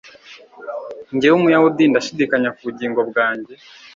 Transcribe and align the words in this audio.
Jyewe 1.19 1.37
Umuyahudi 1.39 1.83
ndashidikanya 1.91 2.49
ku 2.55 2.61
bugingo 2.67 3.01
bwanjye 3.09 3.53